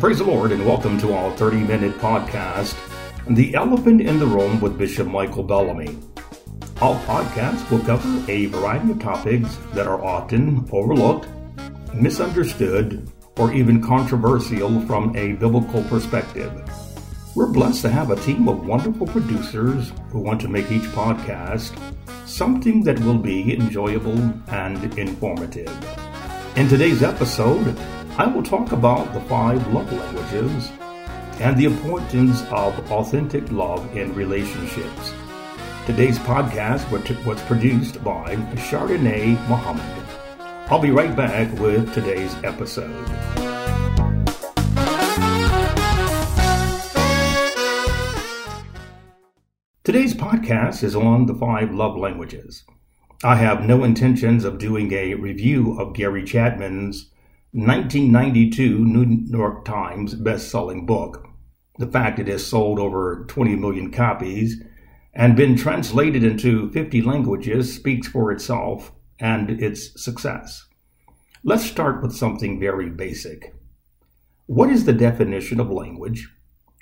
[0.00, 2.74] Praise the Lord and welcome to our 30 minute podcast,
[3.28, 5.98] The Elephant in the Room with Bishop Michael Bellamy.
[6.80, 11.28] Our podcast will cover a variety of topics that are often overlooked,
[11.92, 16.50] misunderstood, or even controversial from a biblical perspective.
[17.36, 21.78] We're blessed to have a team of wonderful producers who want to make each podcast
[22.26, 25.68] something that will be enjoyable and informative.
[26.56, 27.78] In today's episode,
[28.18, 30.72] I will talk about the five love languages
[31.38, 35.14] and the importance of authentic love in relationships.
[35.86, 40.04] Today's podcast was produced by Chardonnay Muhammad.
[40.68, 43.06] I'll be right back with today's episode.
[49.90, 52.62] Today's podcast is on the five love languages.
[53.24, 57.10] I have no intentions of doing a review of Gary Chapman's
[57.50, 61.26] 1992 New York Times best-selling book.
[61.80, 64.62] The fact it has sold over 20 million copies
[65.12, 70.66] and been translated into 50 languages speaks for itself and its success.
[71.42, 73.56] Let's start with something very basic.
[74.46, 76.32] What is the definition of language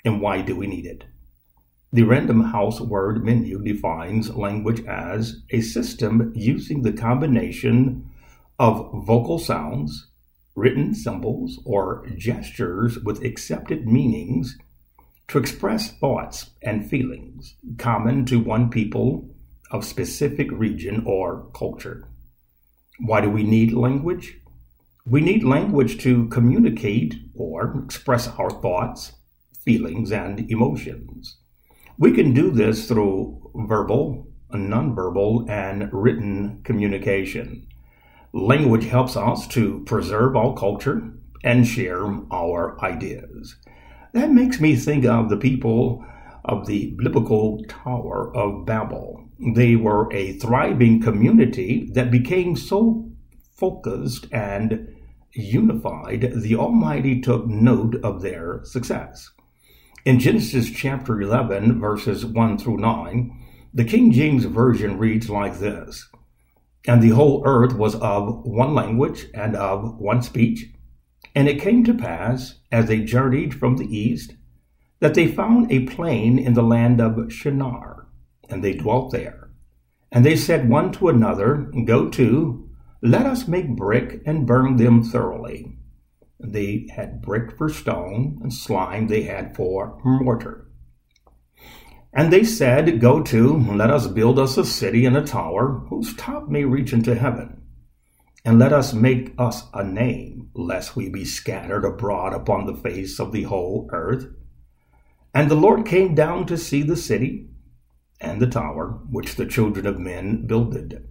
[0.05, 1.05] and why do we need it?
[1.91, 8.07] The Random House word menu defines language as a system using the combination
[8.59, 10.05] of vocal sounds,
[10.53, 14.55] written symbols, or gestures with accepted meanings
[15.29, 19.27] to express thoughts and feelings common to one people
[19.71, 22.07] of specific region or culture.
[22.99, 24.37] Why do we need language?
[25.07, 29.13] We need language to communicate or express our thoughts,
[29.65, 31.37] feelings, and emotions.
[31.99, 37.67] We can do this through verbal, nonverbal, and written communication.
[38.31, 41.11] Language helps us to preserve our culture
[41.43, 43.57] and share our ideas.
[44.13, 46.05] That makes me think of the people
[46.45, 49.25] of the biblical Tower of Babel.
[49.53, 53.11] They were a thriving community that became so
[53.57, 54.87] focused and
[55.33, 59.31] unified, the Almighty took note of their success.
[60.05, 66.09] In Genesis chapter 11, verses 1 through 9, the King James Version reads like this
[66.87, 70.65] and the whole earth was of one language and of one speech.
[71.35, 74.33] And it came to pass, as they journeyed from the east,
[74.99, 78.07] that they found a plain in the land of Shinar,
[78.49, 79.51] and they dwelt there.
[80.11, 82.67] And they said one to another, Go to,
[83.01, 85.77] let us make brick and burn them thoroughly.
[86.39, 90.69] They had brick for stone, and slime they had for mortar.
[92.13, 96.15] And they said, Go to, let us build us a city and a tower, whose
[96.15, 97.61] top may reach into heaven.
[98.45, 103.19] And let us make us a name, lest we be scattered abroad upon the face
[103.19, 104.27] of the whole earth.
[105.33, 107.49] And the Lord came down to see the city
[108.19, 111.07] and the tower which the children of men builded.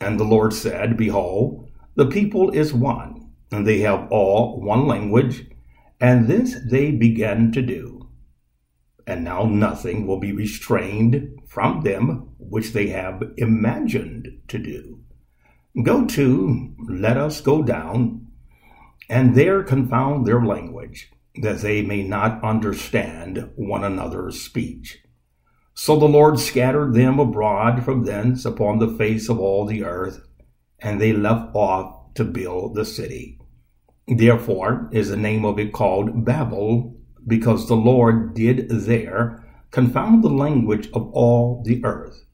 [0.00, 3.23] And the Lord said, Behold, the people is one,
[3.54, 5.46] and they have all one language,
[6.00, 7.94] and this they began to do
[9.06, 15.00] and now nothing will be restrained from them which they have imagined to do.
[15.82, 18.28] Go to, let us go down,
[19.08, 21.10] and there confound their language,
[21.42, 24.98] that they may not understand one another's speech.
[25.74, 30.24] So the Lord scattered them abroad from thence upon the face of all the earth,
[30.78, 33.40] and they left off to build the city.
[34.06, 36.94] Therefore is the name of it called Babel,
[37.26, 42.26] because the Lord did there confound the language of all the earth.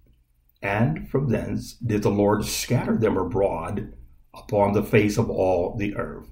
[0.63, 3.95] And from thence did the Lord scatter them abroad
[4.35, 6.29] upon the face of all the earth.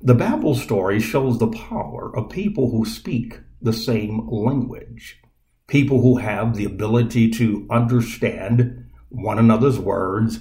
[0.00, 5.20] The Babel story shows the power of people who speak the same language,
[5.66, 10.40] people who have the ability to understand one another's words,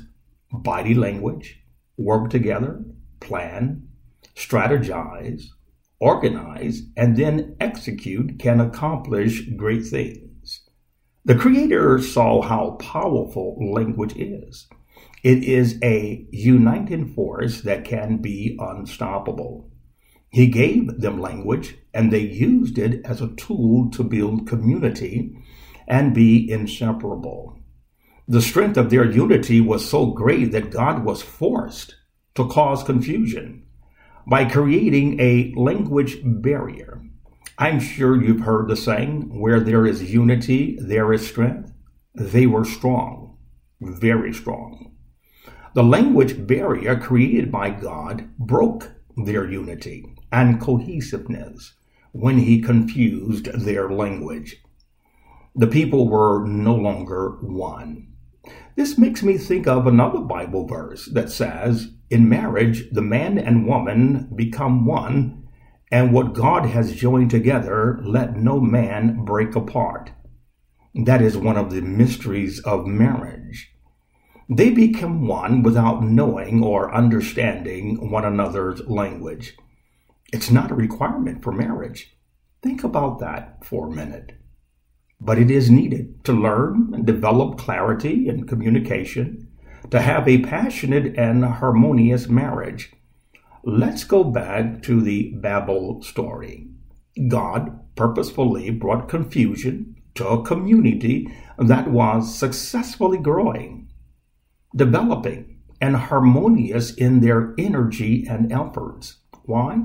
[0.51, 1.59] body language,
[1.97, 2.83] work together,
[3.19, 3.87] plan,
[4.35, 5.45] strategize,
[5.99, 10.61] organize, and then execute can accomplish great things.
[11.23, 14.67] The Creator saw how powerful language is.
[15.23, 19.69] It is a uniting force that can be unstoppable.
[20.29, 25.37] He gave them language, and they used it as a tool to build community
[25.87, 27.59] and be inseparable.
[28.27, 31.95] The strength of their unity was so great that God was forced
[32.35, 33.60] to cause confusion
[34.31, 37.01] by creating a language barrier.
[37.57, 41.73] I'm sure you've heard the saying, where there is unity, there is strength.
[42.15, 43.35] They were strong,
[43.81, 44.95] very strong.
[45.73, 51.73] The language barrier created by God broke their unity and cohesiveness
[52.13, 54.63] when he confused their language.
[55.55, 58.10] The people were no longer one.
[58.75, 63.67] This makes me think of another Bible verse that says, In marriage, the man and
[63.67, 65.47] woman become one,
[65.91, 70.11] and what God has joined together, let no man break apart.
[70.95, 73.71] That is one of the mysteries of marriage.
[74.49, 79.55] They become one without knowing or understanding one another's language.
[80.33, 82.17] It's not a requirement for marriage.
[82.61, 84.40] Think about that for a minute.
[85.23, 89.47] But it is needed to learn and develop clarity and communication,
[89.91, 92.91] to have a passionate and harmonious marriage.
[93.63, 96.69] Let's go back to the Babel story.
[97.27, 103.89] God purposefully brought confusion to a community that was successfully growing,
[104.75, 109.17] developing, and harmonious in their energy and efforts.
[109.43, 109.83] Why?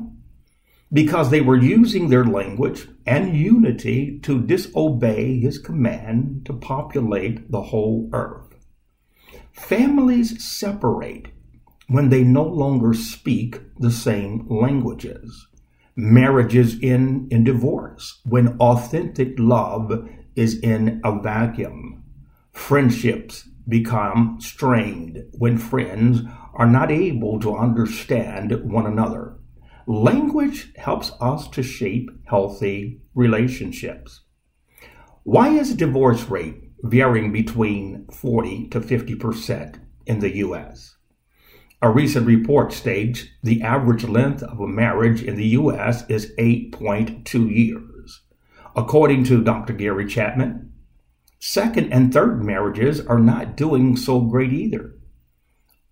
[0.93, 7.63] Because they were using their language and unity to disobey his command to populate the
[7.63, 8.55] whole earth.
[9.53, 11.29] Families separate
[11.89, 15.47] when they no longer speak the same languages.
[15.97, 22.05] Marriages end in divorce when authentic love is in a vacuum.
[22.53, 26.21] Friendships become strained when friends
[26.55, 29.37] are not able to understand one another.
[29.89, 34.23] Language helps us to shape healthy relationships.
[35.23, 40.97] Why is divorce rate varying between 40 to 50% in the US?
[41.81, 47.55] A recent report states the average length of a marriage in the US is 8.2
[47.55, 48.23] years.
[48.75, 49.73] According to Dr.
[49.73, 50.73] Gary Chapman,
[51.39, 54.96] second and third marriages are not doing so great either.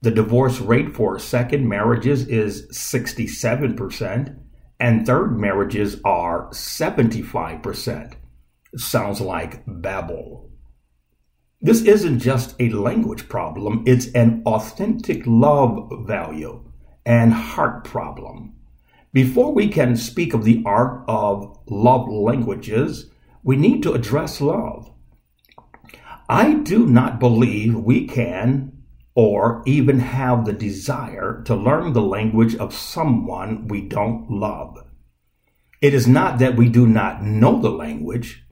[0.04, 4.36] The divorce rate for second marriages is 67%,
[4.78, 8.12] and third marriages are 75%.
[8.76, 10.50] Sounds like Babel.
[11.62, 16.70] This isn't just a language problem, it's an authentic love value
[17.06, 18.56] and heart problem.
[19.14, 23.10] Before we can speak of the art of love languages,
[23.42, 24.92] we need to address love.
[26.28, 28.73] I do not believe we can
[29.14, 34.84] or even have the desire to learn the language of someone we don't love.
[35.80, 38.44] It is not that we do not know the language.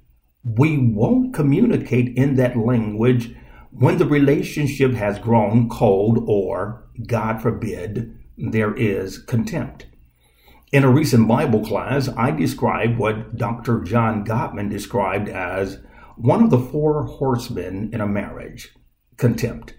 [0.45, 3.35] We won't communicate in that language
[3.71, 9.87] when the relationship has grown cold or, God forbid, there is contempt.
[10.73, 13.81] In a recent Bible class, I described what Dr.
[13.81, 15.79] John Gottman described as
[16.17, 18.75] one of the four horsemen in a marriage
[19.17, 19.75] contempt.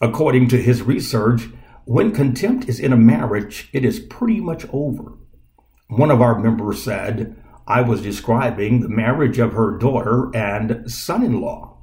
[0.00, 1.48] According to his research,
[1.84, 5.18] when contempt is in a marriage, it is pretty much over.
[5.88, 7.36] One of our members said,
[7.66, 11.78] I was describing the marriage of her daughter and son in law.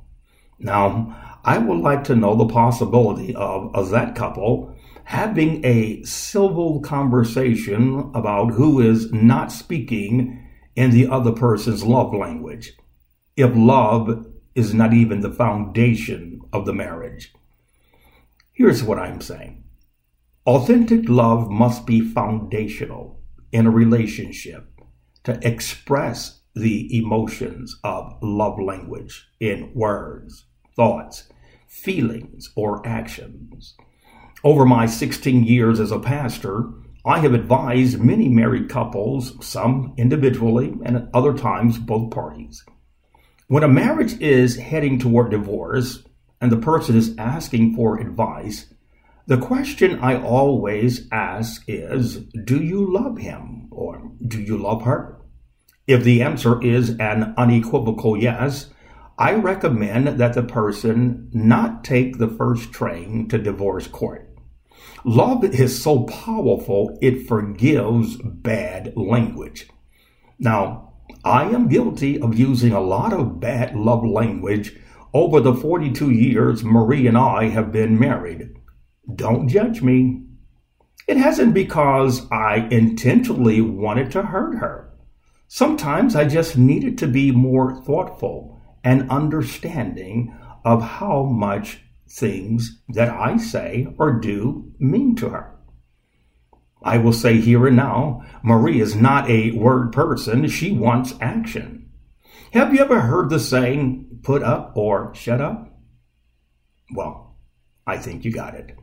[0.58, 4.76] Now, I would like to know the possibility of, of that couple
[5.10, 12.74] having a civil conversation about who is not speaking in the other person's love language,
[13.36, 17.34] if love is not even the foundation of the marriage.
[18.60, 19.64] Here's what I'm saying
[20.46, 23.22] authentic love must be foundational
[23.54, 24.82] in a relationship
[25.24, 30.44] to express the emotions of love language in words,
[30.76, 31.30] thoughts,
[31.70, 33.78] feelings, or actions.
[34.44, 36.70] Over my 16 years as a pastor,
[37.06, 42.66] I have advised many married couples, some individually and at other times both parties.
[43.48, 46.04] When a marriage is heading toward divorce,
[46.42, 48.74] and the person is asking for advice,
[49.28, 55.20] the question I always ask is Do you love him or do you love her?
[55.86, 58.68] If the answer is an unequivocal yes,
[59.18, 64.30] I recommend that the person not take the first train to divorce court.
[65.04, 69.68] Love is so powerful, it forgives bad language.
[70.38, 70.94] Now,
[71.24, 74.78] I am guilty of using a lot of bad love language
[75.14, 78.50] over the 42 years Marie and I have been married.
[79.14, 80.24] Don't judge me.
[81.08, 84.94] It hasn't because I intentionally wanted to hurt her.
[85.48, 93.10] Sometimes I just needed to be more thoughtful and understanding of how much things that
[93.10, 95.56] I say or do mean to her.
[96.84, 100.48] I will say here and now, Marie is not a word person.
[100.48, 101.89] She wants action.
[102.52, 105.80] Have you ever heard the saying, put up or shut up?
[106.96, 107.38] Well,
[107.86, 108.76] I think you got it.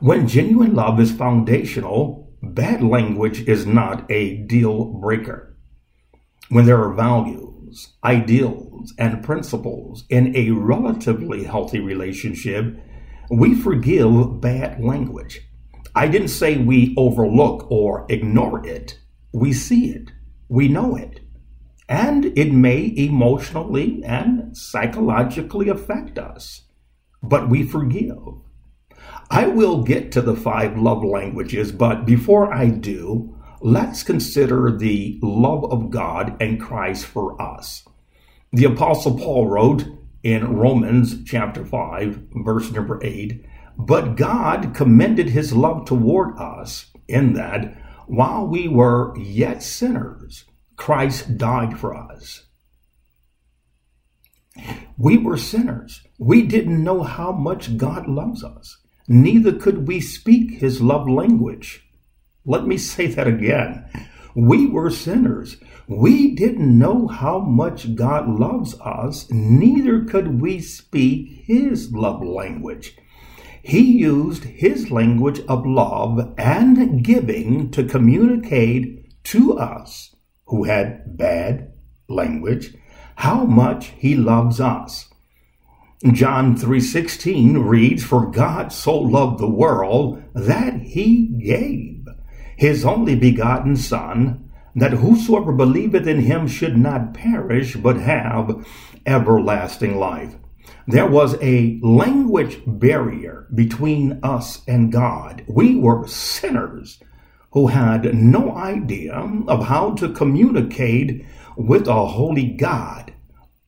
[0.00, 5.56] When genuine love is foundational, bad language is not a deal breaker.
[6.48, 12.76] When there are values, ideals, and principles in a relatively healthy relationship,
[13.30, 15.40] we forgive bad language.
[15.94, 18.98] I didn't say we overlook or ignore it.
[19.32, 20.10] We see it.
[20.48, 21.19] We know it.
[21.90, 26.62] And it may emotionally and psychologically affect us.
[27.20, 28.16] But we forgive.
[29.28, 35.18] I will get to the five love languages, but before I do, let's consider the
[35.20, 37.82] love of God and Christ for us.
[38.52, 39.84] The Apostle Paul wrote
[40.22, 43.44] in Romans chapter 5, verse number 8,
[43.76, 50.44] but God commended his love toward us in that while we were yet sinners,
[50.80, 52.46] Christ died for us.
[54.96, 56.00] We were sinners.
[56.18, 58.78] We didn't know how much God loves us.
[59.06, 61.86] Neither could we speak his love language.
[62.46, 63.90] Let me say that again.
[64.34, 65.58] We were sinners.
[65.86, 69.30] We didn't know how much God loves us.
[69.30, 72.96] Neither could we speak his love language.
[73.62, 80.16] He used his language of love and giving to communicate to us
[80.50, 81.72] who had bad
[82.08, 82.74] language
[83.16, 85.08] how much he loves us.
[86.12, 92.08] John 3:16 reads for God so loved the world that he gave
[92.56, 98.64] his only begotten son that whosoever believeth in him should not perish but have
[99.04, 100.36] everlasting life.
[100.86, 105.44] There was a language barrier between us and God.
[105.46, 106.98] We were sinners
[107.52, 109.14] who had no idea
[109.48, 111.24] of how to communicate
[111.56, 113.12] with a holy God.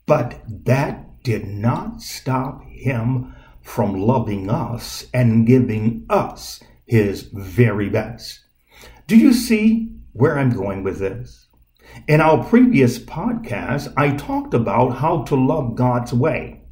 [0.07, 8.41] But that did not stop him from loving us and giving us his very best.
[9.07, 11.47] Do you see where I'm going with this?
[12.09, 16.63] In our previous podcast, I talked about how to love God's way.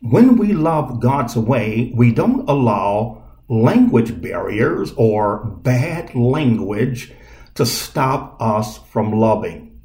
[0.00, 3.17] When we love God's way, we don't allow
[3.48, 7.12] language barriers or bad language
[7.54, 9.80] to stop us from loving.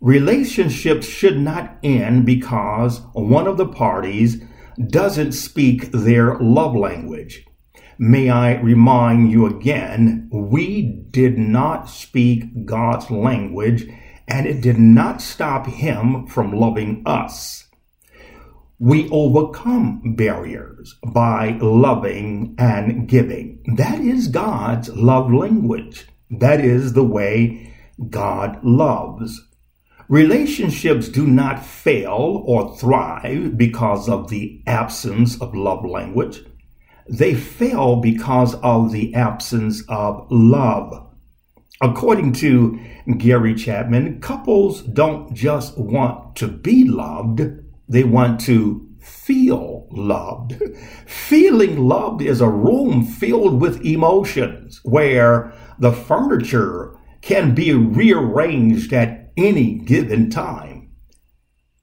[0.00, 4.42] Relationships should not end because one of the parties
[4.88, 7.46] doesn't speak their love language.
[7.98, 13.88] May I remind you again, we did not speak God's language
[14.26, 17.63] and it did not stop him from loving us.
[18.80, 23.62] We overcome barriers by loving and giving.
[23.76, 26.06] That is God's love language.
[26.30, 27.72] That is the way
[28.10, 29.40] God loves.
[30.08, 36.40] Relationships do not fail or thrive because of the absence of love language.
[37.08, 41.06] They fail because of the absence of love.
[41.80, 42.78] According to
[43.18, 47.42] Gary Chapman, couples don't just want to be loved,
[47.88, 50.60] they want to feel loved.
[51.06, 59.32] Feeling loved is a room filled with emotions where the furniture can be rearranged at
[59.36, 60.90] any given time.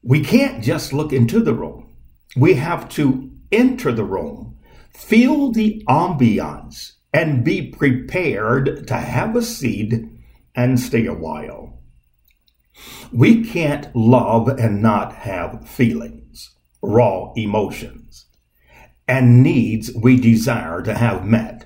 [0.04, 1.96] We can't just look into the room.
[2.36, 4.58] We have to enter the room,
[4.94, 9.94] feel the ambiance, and be prepared to have a seat
[10.56, 11.81] and stay a while.
[13.12, 18.26] We can't love and not have feelings, raw emotions,
[19.08, 21.66] and needs we desire to have met.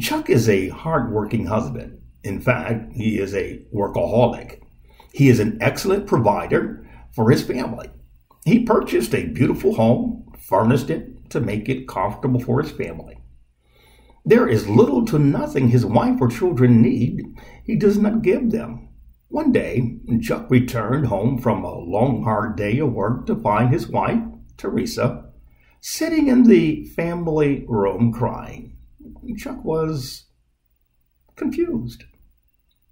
[0.00, 2.00] Chuck is a hardworking husband.
[2.24, 4.60] In fact, he is a workaholic.
[5.12, 7.88] He is an excellent provider for his family.
[8.44, 13.18] He purchased a beautiful home, furnished it to make it comfortable for his family.
[14.24, 17.22] There is little to nothing his wife or children need,
[17.64, 18.88] he does not give them.
[19.28, 23.88] One day, Chuck returned home from a long, hard day of work to find his
[23.88, 24.22] wife,
[24.56, 25.30] Teresa,
[25.80, 28.76] sitting in the family room crying.
[29.36, 30.26] Chuck was
[31.34, 32.04] confused.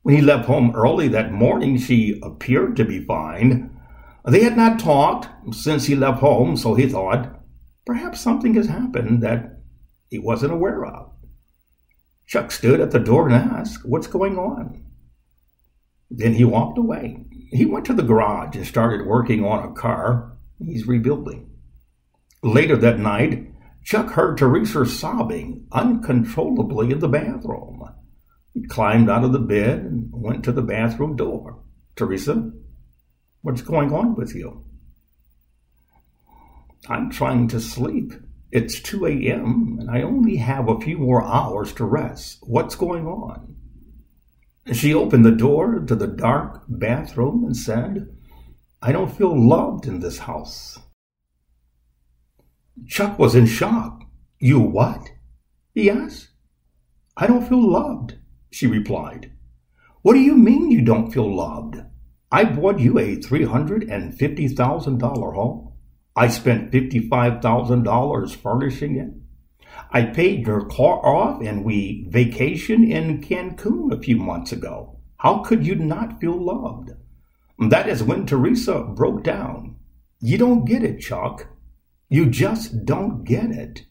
[0.02, 3.70] When he left home early that morning, she appeared to be fine.
[4.26, 7.40] They had not talked since he left home, so he thought
[7.86, 9.60] perhaps something has happened that
[10.10, 11.10] he wasn't aware of.
[12.26, 14.84] Chuck stood at the door and asked, What's going on?
[16.16, 17.24] Then he walked away.
[17.50, 21.50] He went to the garage and started working on a car he's rebuilding.
[22.42, 23.50] Later that night,
[23.82, 27.82] Chuck heard Teresa sobbing uncontrollably in the bathroom.
[28.52, 31.62] He climbed out of the bed and went to the bathroom door.
[31.96, 32.52] Teresa,
[33.42, 34.64] what's going on with you?
[36.88, 38.12] I'm trying to sleep.
[38.52, 39.78] It's 2 a.m.
[39.80, 42.38] and I only have a few more hours to rest.
[42.42, 43.56] What's going on?
[44.72, 48.08] She opened the door to the dark bathroom and said,
[48.80, 50.78] I don't feel loved in this house.
[52.86, 54.04] Chuck was in shock.
[54.38, 55.10] You what?
[55.74, 56.28] he asked.
[57.16, 58.16] I don't feel loved,
[58.50, 59.32] she replied.
[60.02, 61.76] What do you mean you don't feel loved?
[62.32, 65.72] I bought you a $350,000 home.
[66.16, 69.10] I spent $55,000 furnishing it.
[69.94, 74.98] I paid your car off and we vacationed in Cancun a few months ago.
[75.18, 76.90] How could you not feel loved?
[77.70, 79.76] That is when Teresa broke down.
[80.20, 81.46] You don't get it, Chuck.
[82.08, 83.86] You just don't get it.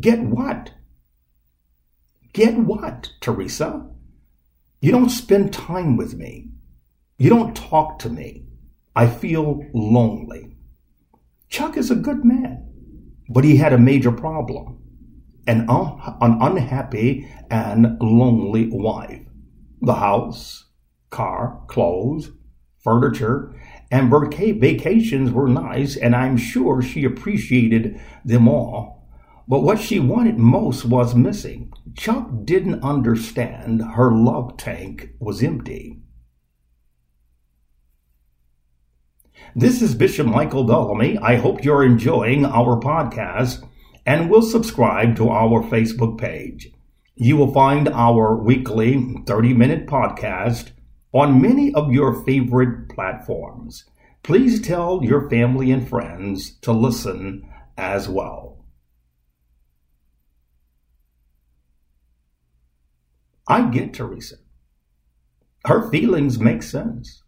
[0.00, 0.72] Get what?
[2.32, 3.88] Get what, Teresa?
[4.80, 6.48] You don't spend time with me.
[7.18, 8.46] You don't talk to me.
[8.96, 10.56] I feel lonely.
[11.48, 12.66] Chuck is a good man,
[13.28, 14.82] but he had a major problem
[15.46, 19.22] an, un- an unhappy and lonely wife.
[19.80, 20.66] The house,
[21.10, 22.32] car, clothes,
[22.82, 23.54] furniture,
[23.90, 29.08] and vacations were nice, and I'm sure she appreciated them all.
[29.48, 31.72] But what she wanted most was missing.
[31.96, 36.00] Chuck didn't understand her love tank was empty.
[39.54, 41.16] This is Bishop Michael Bellamy.
[41.18, 43.66] I hope you're enjoying our podcast
[44.06, 46.70] and will subscribe to our Facebook page.
[47.16, 50.70] You will find our weekly 30 minute podcast
[51.12, 53.84] on many of your favorite platforms.
[54.22, 58.64] Please tell your family and friends to listen as well.
[63.48, 64.36] I get Teresa.
[65.64, 67.22] Her feelings make sense.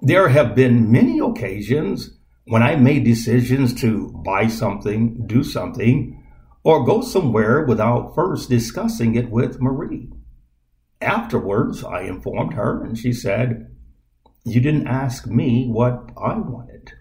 [0.00, 6.17] There have been many occasions when I made decisions to buy something, do something,
[6.62, 10.10] or go somewhere without first discussing it with Marie.
[11.00, 13.74] Afterwards, I informed her, and she said,
[14.44, 16.92] You didn't ask me what I wanted.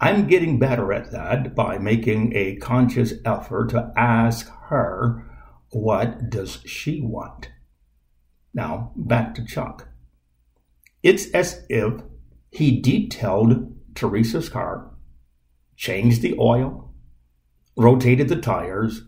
[0.00, 5.24] I'm getting better at that by making a conscious effort to ask her,
[5.70, 7.50] What does she want?
[8.52, 9.88] Now, back to Chuck.
[11.02, 12.02] It's as if
[12.50, 14.90] he detailed Teresa's car,
[15.76, 16.91] changed the oil,
[17.76, 19.02] rotated the tires,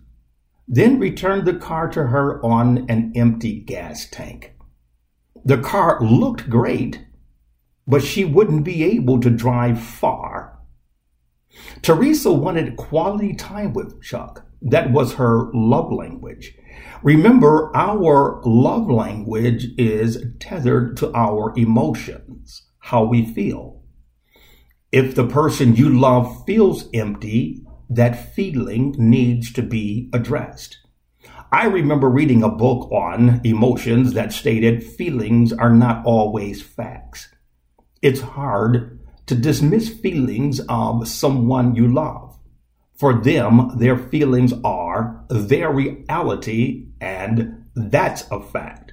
[0.66, 4.54] then returned the car to her on an empty gas tank.
[5.44, 7.04] The car looked great,
[7.86, 10.58] but she wouldn't be able to drive far.
[11.82, 14.46] Teresa wanted quality time with Chuck.
[14.62, 16.56] That was her love language.
[17.02, 23.82] Remember, our love language is tethered to our emotions how we feel.
[24.90, 27.63] If the person you love feels empty,
[27.96, 30.78] that feeling needs to be addressed.
[31.52, 37.28] I remember reading a book on emotions that stated feelings are not always facts.
[38.02, 42.38] It's hard to dismiss feelings of someone you love.
[42.96, 48.92] For them, their feelings are their reality, and that's a fact.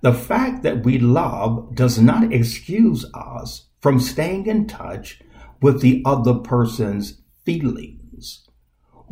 [0.00, 5.20] The fact that we love does not excuse us from staying in touch
[5.60, 7.99] with the other person's feelings.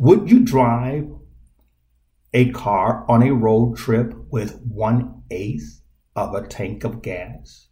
[0.01, 1.09] Would you drive
[2.33, 5.81] a car on a road trip with one eighth
[6.15, 7.67] of a tank of gas?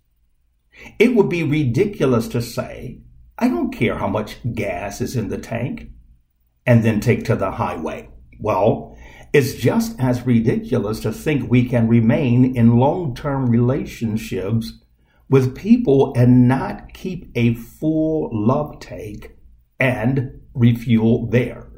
[1.00, 3.00] It would be ridiculous to say,
[3.40, 5.90] I don't care how much gas is in the tank,
[6.66, 8.10] and then take to the highway.
[8.42, 8.98] Well,
[9.32, 14.74] it's just as ridiculous to think we can remain in long term relationships
[15.30, 19.32] with people and not keep a full love tank
[19.80, 21.77] and refuel theirs.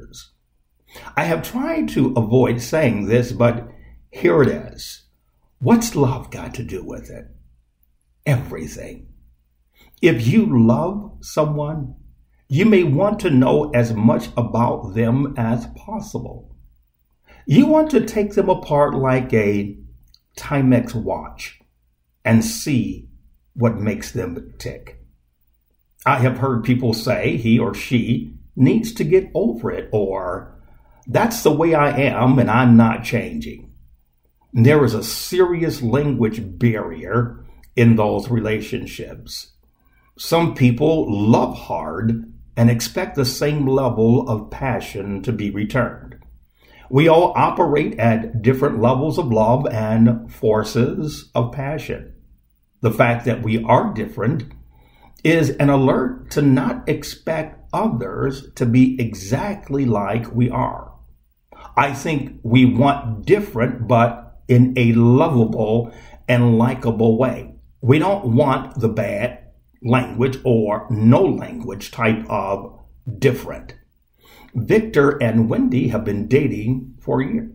[1.16, 3.68] I have tried to avoid saying this, but
[4.10, 5.02] here it is.
[5.60, 7.26] What's love got to do with it?
[8.26, 9.08] Everything.
[10.02, 11.96] If you love someone,
[12.48, 16.54] you may want to know as much about them as possible.
[17.46, 19.76] You want to take them apart like a
[20.36, 21.60] Timex watch
[22.24, 23.08] and see
[23.54, 25.04] what makes them tick.
[26.06, 30.59] I have heard people say he or she needs to get over it, or
[31.06, 33.72] that's the way I am and I'm not changing.
[34.52, 37.44] There is a serious language barrier
[37.76, 39.52] in those relationships.
[40.18, 46.16] Some people love hard and expect the same level of passion to be returned.
[46.90, 52.12] We all operate at different levels of love and forces of passion.
[52.80, 54.52] The fact that we are different
[55.22, 60.89] is an alert to not expect others to be exactly like we are.
[61.80, 65.94] I think we want different, but in a lovable
[66.28, 67.54] and likable way.
[67.80, 69.38] We don't want the bad
[69.82, 72.78] language or no language type of
[73.18, 73.76] different.
[74.54, 77.50] Victor and Wendy have been dating for a year.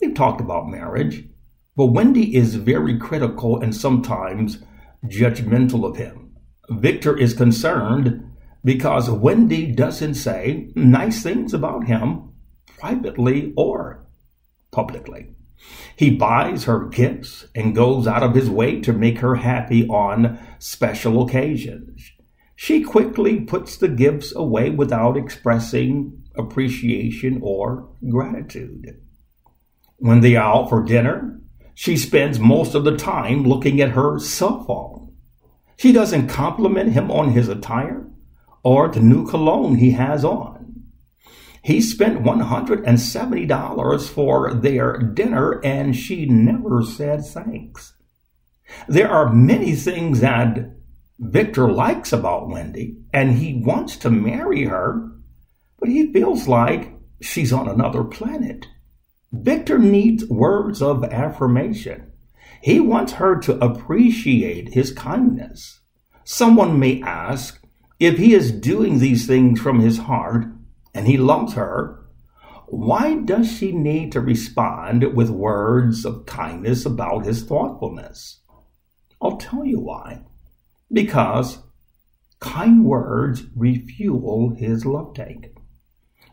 [0.00, 1.24] They've talked about marriage,
[1.76, 4.58] but Wendy is very critical and sometimes
[5.06, 6.32] judgmental of him.
[6.68, 8.28] Victor is concerned
[8.64, 12.31] because Wendy doesn't say nice things about him
[12.82, 14.04] privately or
[14.72, 15.28] publicly.
[15.94, 20.36] He buys her gifts and goes out of his way to make her happy on
[20.58, 22.10] special occasions.
[22.56, 29.00] She quickly puts the gifts away without expressing appreciation or gratitude.
[29.98, 31.40] When they are out for dinner,
[31.74, 35.14] she spends most of the time looking at her cell phone.
[35.76, 38.08] She doesn't compliment him on his attire
[38.64, 40.61] or the new cologne he has on.
[41.62, 47.94] He spent $170 for their dinner and she never said thanks.
[48.88, 50.72] There are many things that
[51.20, 55.12] Victor likes about Wendy and he wants to marry her,
[55.78, 58.66] but he feels like she's on another planet.
[59.30, 62.10] Victor needs words of affirmation.
[62.60, 65.80] He wants her to appreciate his kindness.
[66.24, 67.64] Someone may ask
[68.00, 70.46] if he is doing these things from his heart
[70.94, 72.06] and he loves her,
[72.66, 78.40] why does she need to respond with words of kindness about his thoughtfulness?
[79.20, 80.24] I'll tell you why.
[80.90, 81.58] Because
[82.40, 85.54] kind words refuel his love tank.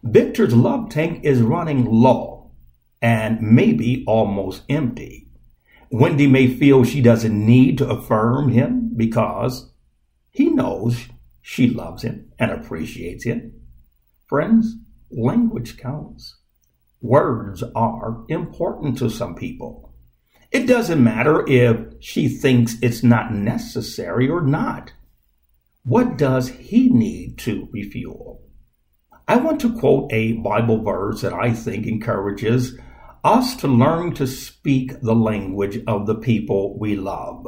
[0.02, 2.52] Victor's love tank is running low
[3.02, 5.28] and maybe almost empty.
[5.91, 9.72] Wendy may feel she doesn't need to affirm him because
[10.30, 11.08] he knows
[11.41, 13.59] she loves him and appreciates him.
[14.29, 14.75] Friends,
[15.09, 16.37] language counts.
[17.01, 19.95] Words are important to some people.
[20.51, 24.93] It doesn't matter if she thinks it's not necessary or not.
[25.83, 28.43] What does he need to refuel?
[29.27, 32.77] I want to quote a Bible verse that I think encourages
[33.23, 37.47] us to learn to speak the language of the people we love.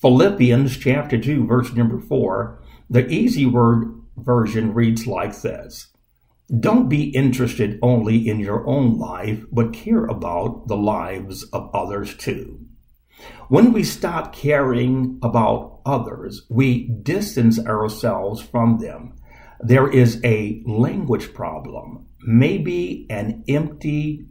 [0.00, 2.60] Philippians chapter 2 verse number 4,
[2.90, 5.91] the easy word version reads like this.
[6.60, 12.14] Don't be interested only in your own life, but care about the lives of others
[12.14, 12.66] too.
[13.48, 19.14] When we stop caring about others, we distance ourselves from them.
[19.60, 24.26] There is a language problem, maybe an empty,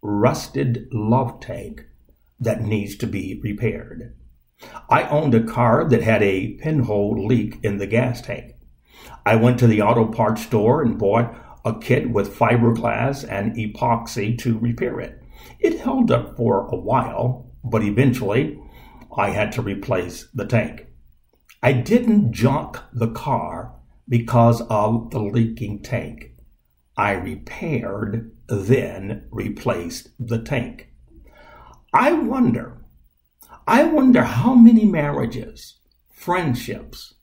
[0.00, 1.84] rusted love tank
[2.40, 4.16] that needs to be repaired.
[4.88, 8.54] I owned a car that had a pinhole leak in the gas tank.
[9.24, 14.36] I went to the auto parts store and bought a kit with fiberglass and epoxy
[14.38, 15.22] to repair it.
[15.60, 18.60] It held up for a while, but eventually
[19.16, 20.86] I had to replace the tank.
[21.62, 23.74] I didn't junk the car
[24.08, 26.32] because of the leaking tank.
[26.96, 30.88] I repaired, then replaced the tank.
[31.92, 32.84] I wonder,
[33.66, 35.78] I wonder how many marriages,
[36.12, 37.14] friendships,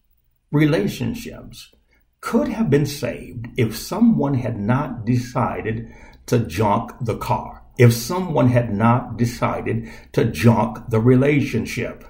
[0.51, 1.73] relationships
[2.21, 5.87] could have been saved if someone had not decided
[6.25, 12.03] to junk the car, if someone had not decided to junk the relationship.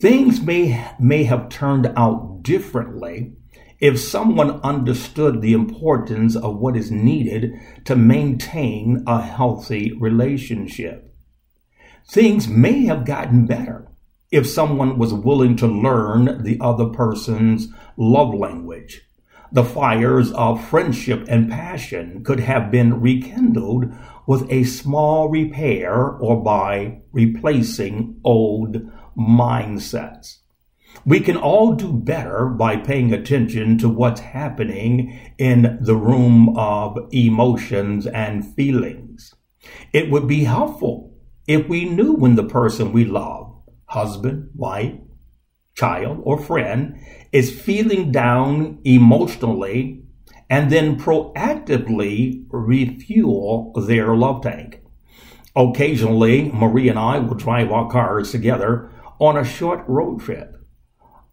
[0.00, 3.32] Things may, may have turned out differently
[3.80, 7.52] if someone understood the importance of what is needed
[7.84, 11.14] to maintain a healthy relationship.
[12.08, 13.88] Things may have gotten better
[14.30, 19.02] if someone was willing to learn the other person's love language.
[19.50, 23.92] The fires of friendship and passion could have been rekindled
[24.26, 28.76] with a small repair or by replacing old
[29.16, 30.38] mindsets.
[31.04, 36.98] We can all do better by paying attention to what's happening in the room of
[37.10, 39.34] emotions and feelings.
[39.92, 41.14] It would be helpful
[41.46, 43.54] if we knew when the person we love
[43.86, 44.94] husband, wife,
[45.78, 46.98] child, or friend
[47.32, 50.02] is feeling down emotionally
[50.50, 54.82] and then proactively refuel their love tank.
[55.54, 60.54] Occasionally, Marie and I will drive our cars together on a short road trip.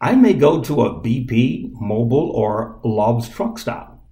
[0.01, 4.03] I may go to a BP, Mobil, or Love's truck stop.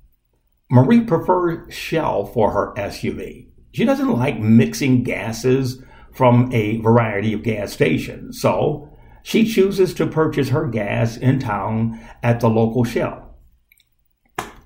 [0.70, 3.48] Marie prefers Shell for her SUV.
[3.74, 8.93] She doesn't like mixing gases from a variety of gas stations, so
[9.24, 13.38] she chooses to purchase her gas in town at the local Shell.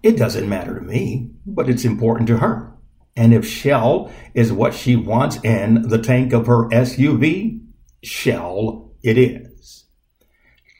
[0.04, 2.74] It doesn't matter to me, but it's important to her.
[3.16, 7.62] And if Shell is what she wants in the tank of her SUV,
[8.04, 9.86] Shell it is.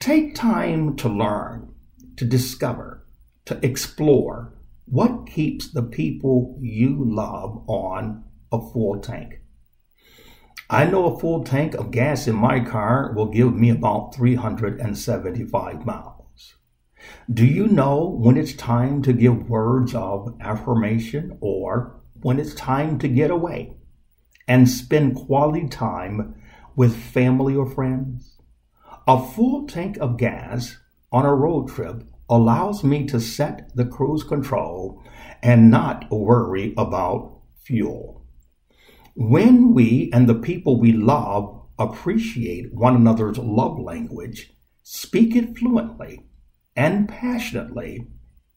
[0.00, 1.72] Take time to learn,
[2.16, 3.06] to discover,
[3.46, 4.54] to explore
[4.86, 9.40] what keeps the people you love on a full tank.
[10.70, 15.86] I know a full tank of gas in my car will give me about 375
[15.86, 16.56] miles.
[17.32, 22.98] Do you know when it's time to give words of affirmation or when it's time
[22.98, 23.78] to get away
[24.46, 26.34] and spend quality time
[26.76, 28.36] with family or friends?
[29.06, 30.76] A full tank of gas
[31.10, 35.02] on a road trip allows me to set the cruise control
[35.42, 38.17] and not worry about fuel.
[39.20, 44.52] When we and the people we love appreciate one another's love language,
[44.84, 46.20] speak it fluently
[46.76, 48.06] and passionately,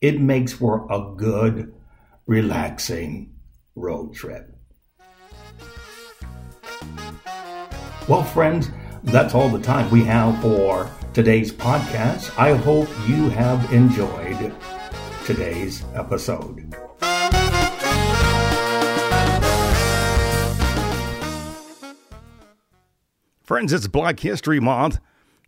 [0.02, 1.74] it makes for a good,
[2.28, 3.34] relaxing
[3.74, 4.56] road trip.
[8.08, 8.70] Well, friends,
[9.06, 12.38] that's all the time we have for today's podcast.
[12.38, 14.54] I hope you have enjoyed
[15.26, 16.76] today's episode.
[23.52, 25.00] Friends, it's Black History Month,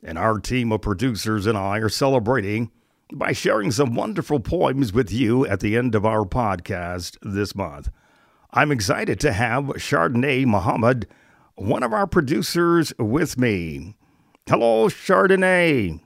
[0.04, 2.70] and our team of producers and I are celebrating
[3.14, 7.90] by sharing some wonderful poems with you at the end of our podcast this month.
[8.52, 11.08] I'm excited to have Chardonnay Muhammad,
[11.56, 13.96] one of our producers, with me.
[14.50, 16.02] Hello, Chardonnay.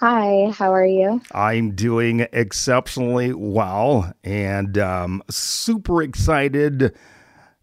[0.00, 1.22] Hi, how are you?
[1.32, 6.94] I'm doing exceptionally well and um, super excited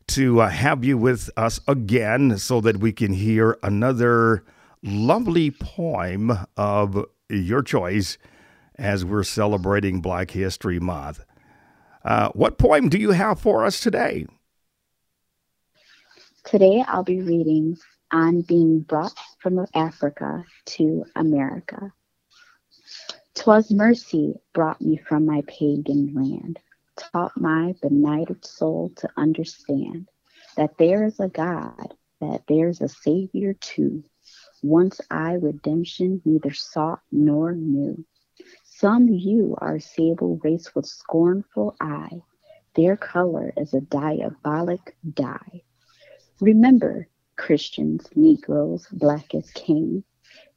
[0.09, 4.43] to uh, have you with us again so that we can hear another
[4.81, 8.17] lovely poem of your choice
[8.75, 11.23] as we're celebrating Black History Month.
[12.03, 14.25] Uh, what poem do you have for us today?
[16.43, 17.77] Today I'll be reading
[18.11, 21.93] On Being Brought from Africa to America.
[23.35, 26.59] Twas mercy brought me from my pagan land
[26.99, 30.09] taught my benighted soul to understand
[30.57, 34.03] that there is a God, that there's a Savior too.
[34.62, 38.05] Once I redemption neither sought nor knew.
[38.65, 42.21] Some you our sable race with scornful eye.
[42.75, 45.63] Their color is a diabolic dye.
[46.39, 50.03] Remember, Christians, Negroes, black as Cain,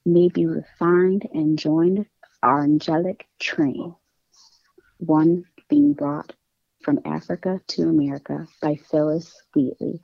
[0.04, 2.06] may be refined and joined
[2.42, 3.94] our angelic train.
[4.98, 6.34] One being brought
[6.82, 9.98] from Africa to America by Phillis Wheatley.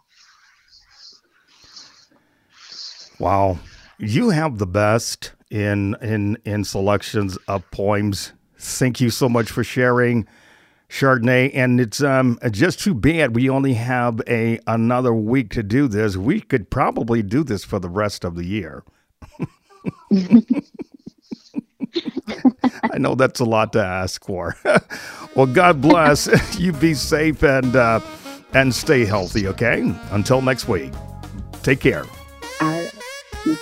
[3.19, 3.59] Wow.
[3.99, 8.33] You have the best in in in selections of poems.
[8.59, 10.27] Thank you so much for sharing,
[10.89, 11.51] Chardonnay.
[11.53, 16.17] And it's um just too bad we only have a another week to do this.
[16.17, 18.85] We could probably do this for the rest of the year.
[22.93, 24.57] I know that's a lot to ask for.
[25.35, 26.29] well, God bless.
[26.59, 28.01] you be safe and uh,
[28.55, 29.93] and stay healthy, okay?
[30.11, 30.93] Until next week.
[31.63, 32.05] Take care.
[32.61, 32.93] All right.
[33.45, 33.57] You.